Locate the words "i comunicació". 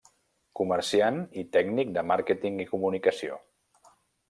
2.65-3.41